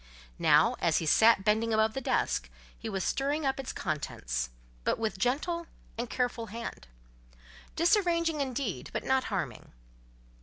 Now, 0.39 0.77
as 0.79 0.97
he 0.97 1.05
sat 1.05 1.43
bending 1.45 1.75
above 1.75 1.93
the 1.93 2.01
desk, 2.01 2.49
he 2.75 2.89
was 2.89 3.03
stirring 3.03 3.45
up 3.45 3.59
its 3.59 3.71
contents; 3.71 4.49
but 4.83 4.97
with 4.97 5.19
gentle 5.19 5.67
and 5.95 6.09
careful 6.09 6.47
hand; 6.47 6.87
disarranging 7.75 8.41
indeed, 8.41 8.89
but 8.93 9.03
not 9.03 9.25
harming. 9.25 9.73